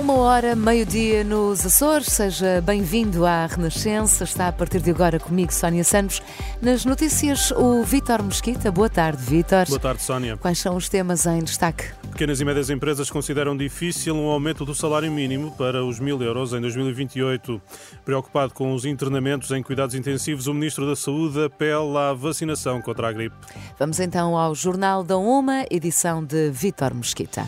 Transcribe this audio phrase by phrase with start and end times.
[0.00, 2.06] Uma hora, meio-dia nos Açores.
[2.06, 4.24] Seja bem-vindo à Renascença.
[4.24, 6.22] Está a partir de agora comigo, Sónia Santos.
[6.62, 8.72] Nas notícias, o Vítor Mesquita.
[8.72, 9.66] Boa tarde, Vítor.
[9.68, 10.38] Boa tarde, Sónia.
[10.38, 11.84] Quais são os temas em destaque?
[12.12, 16.54] Pequenas e médias empresas consideram difícil um aumento do salário mínimo para os mil euros
[16.54, 17.60] em 2028.
[18.02, 23.06] Preocupado com os internamentos em cuidados intensivos, o Ministro da Saúde apela à vacinação contra
[23.06, 23.36] a gripe.
[23.78, 27.46] Vamos então ao Jornal da Uma, edição de Vítor Mesquita.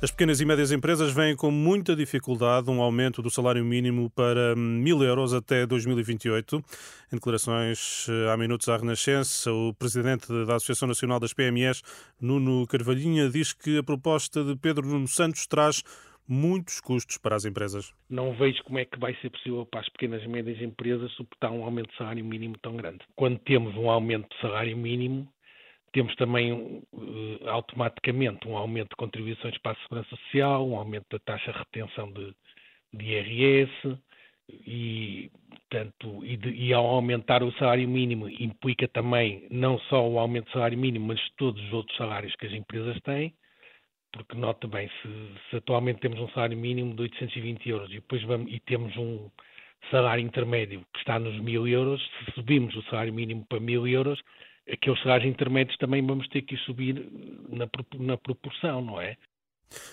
[0.00, 4.54] As pequenas e médias empresas veem com muita dificuldade um aumento do salário mínimo para
[4.54, 6.56] mil euros até 2028.
[7.12, 11.82] Em declarações há minutos à Renascença, o presidente da Associação Nacional das PMEs,
[12.20, 15.82] Nuno Carvalhinha, diz que a proposta de Pedro Nuno Santos traz
[16.28, 17.92] muitos custos para as empresas.
[18.08, 21.50] Não vejo como é que vai ser possível para as pequenas e médias empresas suportar
[21.50, 23.00] um aumento de salário mínimo tão grande.
[23.16, 25.26] Quando temos um aumento de salário mínimo,
[25.98, 31.18] temos também uh, automaticamente um aumento de contribuições para a Segurança Social, um aumento da
[31.18, 32.32] taxa de retenção de,
[32.92, 33.98] de IRS
[34.48, 40.20] e, portanto, e, de, e, ao aumentar o salário mínimo implica também não só o
[40.20, 43.34] aumento do salário mínimo, mas todos os outros salários que as empresas têm,
[44.12, 45.08] porque nota bem, se,
[45.50, 49.28] se atualmente temos um salário mínimo de 820 euros e depois vamos, e temos um
[49.90, 54.22] salário intermédio que está nos 1000 euros, se subimos o salário mínimo para 1000 euros,
[54.70, 56.94] aqueles salários intermédios também vamos ter que subir
[57.48, 59.16] na, na proporção, não é?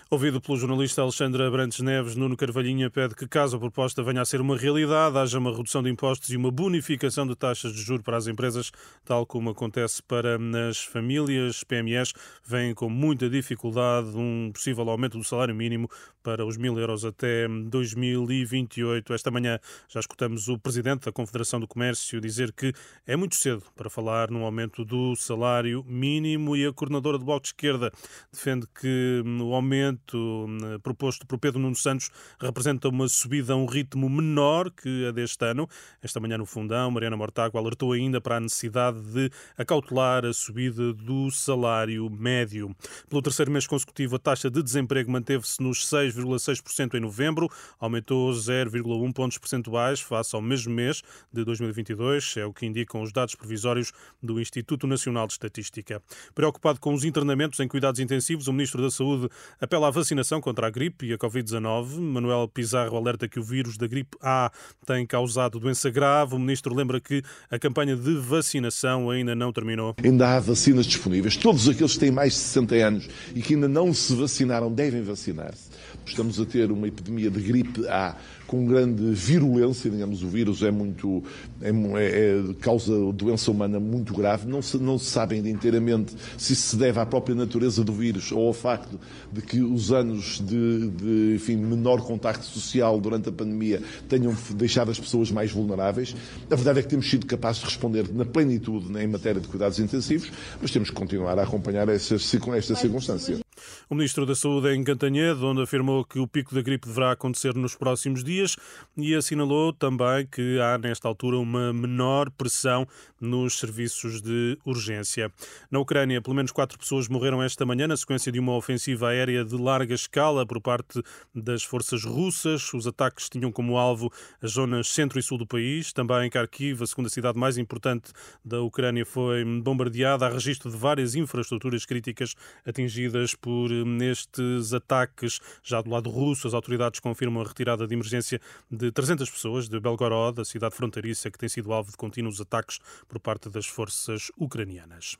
[0.10, 4.26] Ouvido pelo jornalista Alexandre Abrantes Neves, Nuno Carvalhinha pede que, caso a proposta venha a
[4.26, 8.04] ser uma realidade, haja uma redução de impostos e uma bonificação de taxas de juros
[8.04, 8.72] para as empresas,
[9.04, 10.38] tal como acontece para
[10.70, 11.64] as famílias.
[11.64, 12.14] PMEs
[12.46, 15.90] vêm com muita dificuldade um possível aumento do salário mínimo
[16.24, 19.14] para os mil euros até 2028.
[19.14, 22.74] Esta manhã já escutamos o presidente da Confederação do Comércio dizer que
[23.06, 27.42] é muito cedo para falar num aumento do salário mínimo e a coordenadora do Bloco
[27.42, 27.92] de Esquerda
[28.32, 33.56] defende que o aumento aumento eh, proposto por Pedro Nuno Santos representa uma subida a
[33.56, 35.68] um ritmo menor que a deste ano.
[36.02, 40.94] Esta manhã no Fundão, Mariana Mortágua alertou ainda para a necessidade de acautelar a subida
[40.94, 42.76] do salário médio.
[43.10, 47.50] Pelo terceiro mês consecutivo, a taxa de desemprego manteve-se nos 6,6% em novembro,
[47.80, 51.02] aumentou 0,1 pontos percentuais face ao mesmo mês
[51.34, 56.02] de 2022, é o que indicam os dados provisórios do Instituto Nacional de Estatística.
[56.36, 59.30] Preocupado com os internamentos em cuidados intensivos, o Ministro da Saúde
[59.60, 62.00] apela à vacinação contra a gripe e a Covid-19.
[62.00, 64.52] Manuel Pizarro alerta que o vírus da gripe A
[64.86, 66.36] tem causado doença grave.
[66.36, 69.96] O ministro lembra que a campanha de vacinação ainda não terminou.
[70.04, 71.38] Ainda há vacinas disponíveis.
[71.38, 75.02] Todos aqueles que têm mais de 60 anos e que ainda não se vacinaram devem
[75.02, 75.70] vacinar-se.
[76.06, 78.16] Estamos a ter uma epidemia de gripe A
[78.48, 81.24] com grande virulência, digamos, o vírus é muito,
[81.62, 86.16] é, é, é, causa doença humana muito grave, não se, não se sabe ainda inteiramente
[86.38, 89.00] se isso se deve à própria natureza do vírus ou ao facto
[89.32, 94.92] de que os anos de, de enfim, menor contacto social durante a pandemia tenham deixado
[94.92, 96.16] as pessoas mais vulneráveis.
[96.50, 99.48] A verdade é que temos sido capazes de responder na plenitude né, em matéria de
[99.48, 103.45] cuidados intensivos, mas temos que continuar a acompanhar esta circunstância.
[103.90, 107.54] O Ministro da Saúde em Cantanhede, onde afirmou que o pico da gripe deverá acontecer
[107.56, 108.56] nos próximos dias
[108.98, 112.88] e assinalou também que há, nesta altura, uma menor pressão
[113.20, 115.32] nos serviços de urgência.
[115.72, 119.44] Na Ucrânia, pelo menos quatro pessoas morreram esta manhã na sequência de uma ofensiva aérea
[119.44, 121.02] de larga escala por parte
[121.34, 122.74] das forças russas.
[122.74, 124.12] Os ataques tinham como alvo
[124.42, 125.92] as zonas centro e sul do país.
[125.94, 128.12] Também Kharkiv, a segunda cidade mais importante
[128.44, 130.26] da Ucrânia, foi bombardeada.
[130.26, 133.55] Há registro de várias infraestruturas críticas atingidas por
[134.02, 135.40] estes ataques.
[135.64, 138.40] Já do lado russo, as autoridades confirmam a retirada de emergência
[138.70, 142.80] de 300 pessoas de Belgorod, a cidade fronteiriça que tem sido alvo de contínuos ataques
[143.08, 145.18] por parte das forças ucranianas.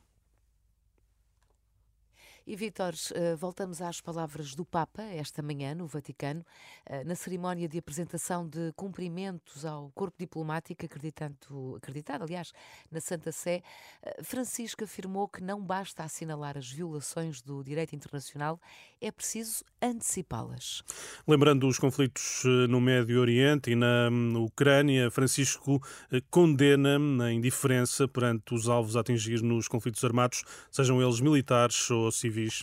[2.48, 6.46] E, Vítor, eh, voltamos às palavras do Papa esta manhã no Vaticano,
[6.86, 12.52] eh, na cerimónia de apresentação de cumprimentos ao corpo diplomático acreditado, acreditado aliás,
[12.88, 13.62] na Santa Sé.
[14.00, 18.60] Eh, Francisco afirmou que não basta assinalar as violações do direito internacional,
[19.00, 20.84] é preciso antecipá-las.
[21.26, 25.82] Lembrando os conflitos no Médio Oriente e na hum, Ucrânia, Francisco
[26.30, 32.12] condena a indiferença perante os alvos a atingir nos conflitos armados, sejam eles militares ou
[32.12, 32.62] civis civis.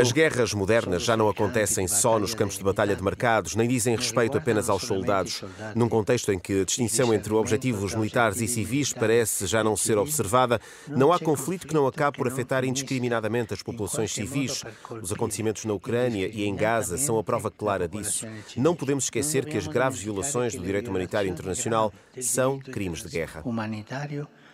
[0.00, 4.38] As guerras modernas já não acontecem só nos campos de batalha demarcados, nem dizem respeito
[4.38, 5.42] apenas aos soldados.
[5.74, 9.98] Num contexto em que a distinção entre objetivos militares e civis parece já não ser
[9.98, 14.62] observada, não há conflito que não acabe por afetar indiscriminadamente as populações civis.
[15.02, 18.26] Os acontecimentos na Ucrânia e em Gaza são a prova clara disso.
[18.56, 23.42] Não podemos esquecer que as graves violações do direito humanitário internacional são crimes de guerra.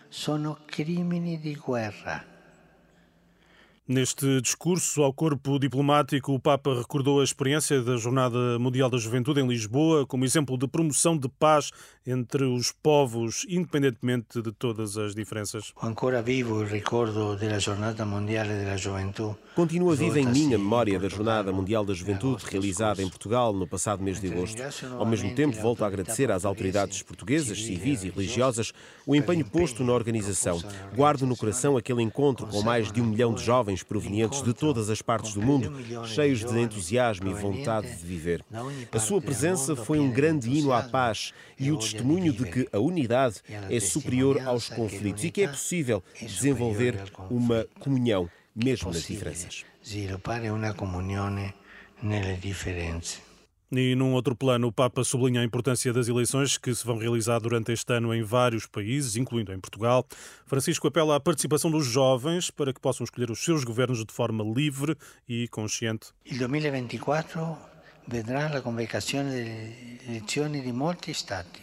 [0.07, 2.34] Sono crimini di guerra.
[3.87, 9.41] Neste discurso ao corpo diplomático, o Papa recordou a experiência da Jornada Mundial da Juventude
[9.41, 11.69] em Lisboa como exemplo de promoção de paz
[12.03, 15.71] entre os povos, independentemente de todas as diferenças.
[15.79, 19.35] Ancora vivo o ricordo da Jornada Mundial da Juventude.
[19.55, 24.01] Continua viva em minha memória da Jornada Mundial da Juventude realizada em Portugal no passado
[24.01, 24.59] mês de agosto.
[24.97, 28.73] Ao mesmo tempo, volto a agradecer às autoridades portuguesas, civis e religiosas
[29.05, 30.59] o empenho posto na organização.
[30.95, 34.89] Guardo no coração aquele encontro com mais de um milhão de jovens provenientes de todas
[34.89, 35.71] as partes do mundo,
[36.05, 38.43] cheios de entusiasmo e vontade de viver.
[38.91, 42.79] A sua presença foi um grande hino à paz e o testemunho de que a
[42.79, 49.65] unidade é superior aos conflitos e que é possível desenvolver uma comunhão, mesmo nas diferenças.
[49.81, 51.53] Sviluppare una comunione
[52.01, 53.24] nelle differenze.
[53.77, 57.39] E num outro plano, o Papa sublinha a importância das eleições que se vão realizar
[57.39, 60.05] durante este ano em vários países, incluindo em Portugal.
[60.45, 64.43] Francisco apela à participação dos jovens para que possam escolher os seus governos de forma
[64.43, 64.95] livre
[65.27, 66.07] e consciente.
[66.25, 67.74] Il 2024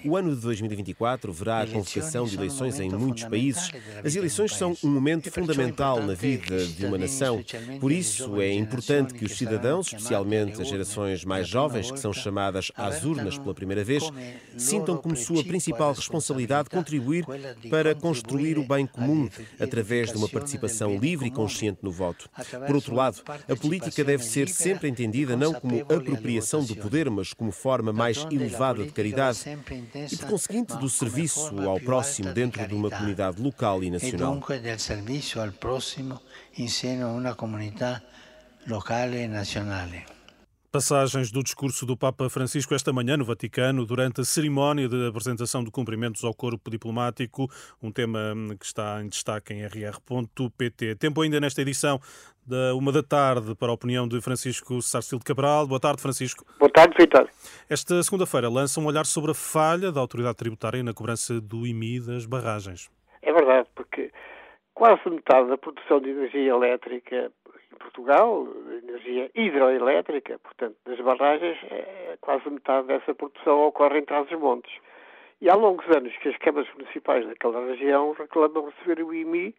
[0.05, 3.71] O ano de 2024 verá a convocação de eleições em muitos países.
[4.05, 7.45] As eleições são um momento fundamental na vida de uma nação.
[7.79, 12.73] Por isso, é importante que os cidadãos, especialmente as gerações mais jovens, que são chamadas
[12.77, 14.03] às urnas pela primeira vez,
[14.57, 17.25] sintam como sua principal responsabilidade contribuir
[17.71, 19.29] para construir o bem comum
[19.61, 22.29] através de uma participação livre e consciente no voto.
[22.67, 27.11] Por outro lado, a política deve ser sempre entendida não como apropriação apropriação do poder,
[27.11, 29.41] mas como forma mais elevada de caridade
[30.11, 34.35] e, por conseguinte, do serviço ao próximo dentro de uma comunidade local e nacional.
[34.35, 34.41] E
[40.73, 45.63] Passagens do discurso do Papa Francisco esta manhã no Vaticano, durante a cerimónia de apresentação
[45.63, 47.47] de cumprimentos ao corpo diplomático,
[47.83, 50.95] um tema que está em destaque em rr.pt.
[50.95, 52.01] Tempo ainda nesta edição
[52.47, 55.67] da uma da tarde para a opinião de Francisco Sarcil de Cabral.
[55.67, 56.43] Boa tarde, Francisco.
[56.59, 57.29] Boa tarde, Vitor.
[57.69, 62.01] Esta segunda-feira lança um olhar sobre a falha da autoridade tributária na cobrança do IMI
[62.01, 62.91] das barragens.
[63.21, 64.11] É verdade, porque
[64.73, 67.31] quase metade da produção de energia elétrica
[67.71, 68.49] em Portugal,
[68.93, 74.73] energia hidroelétrica, portanto, das barragens, é, quase metade dessa produção ocorre em Trás-os-Montes.
[75.41, 79.55] E há longos anos que as câmaras municipais daquela região reclamam receber o IMI,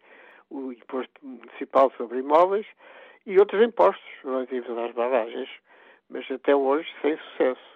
[0.50, 2.66] o Imposto Municipal sobre Imóveis,
[3.26, 5.48] e outros impostos relativos às barragens,
[6.08, 7.74] mas até hoje sem sucesso.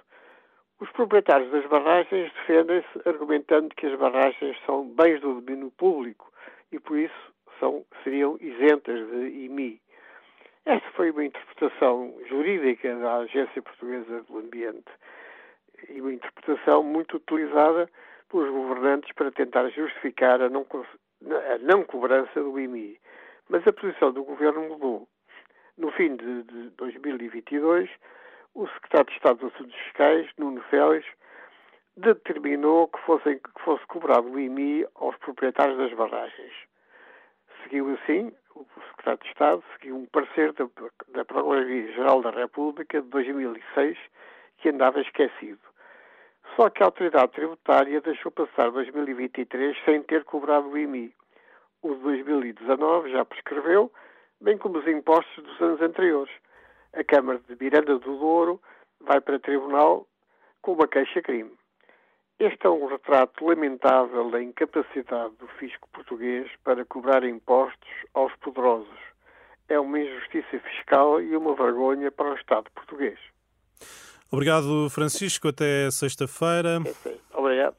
[0.81, 6.31] Os proprietários das barragens defendem-se argumentando que as barragens são bens do domínio público
[6.71, 9.81] e, por isso, são, seriam isentas de IMI.
[10.69, 14.93] Esta foi uma interpretação jurídica da Agência Portuguesa do Ambiente
[15.89, 17.89] e uma interpretação muito utilizada
[18.29, 20.67] pelos governantes para tentar justificar a não,
[21.55, 23.01] a não cobrança do IMI.
[23.49, 25.09] Mas a posição do governo mudou.
[25.79, 27.89] No fim de, de 2022,
[28.55, 31.07] o secretário de Estado dos Assuntos Fiscais, Nuno Félix,
[31.97, 36.53] determinou que, fosse que fosse cobrado o IMI aos proprietários das barragens.
[37.63, 40.69] Seguiu assim o secretário de Estado seguiu um parecer da,
[41.09, 43.99] da Procuradoria-Geral da República de 2006
[44.59, 45.61] que andava esquecido.
[46.57, 51.13] Só que a autoridade tributária deixou passar 2023 sem ter cobrado o IMI.
[51.83, 53.93] O de 2019 já prescreveu,
[54.41, 56.35] bem como os impostos dos anos anteriores.
[56.95, 58.61] A Câmara de Miranda do Douro
[59.01, 60.07] vai para tribunal
[60.63, 61.58] com uma queixa-crime.
[62.39, 68.99] Este é um retrato lamentável da incapacidade do fisco português para cobrar impostos aos poderosos.
[69.69, 73.19] É uma injustiça fiscal e uma vergonha para o Estado português.
[74.31, 75.49] Obrigado, Francisco.
[75.49, 76.81] Até sexta-feira.
[77.35, 77.77] Obrigado.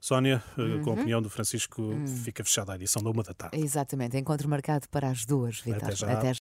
[0.00, 0.82] Sónia, uhum.
[0.82, 2.06] com a opinião do Francisco, uhum.
[2.06, 3.60] fica fechada a edição da uma da tarde.
[3.62, 4.16] Exatamente.
[4.16, 5.84] Encontro marcado para as duas, Vitor.
[5.84, 6.10] Até já.
[6.10, 6.34] Até já.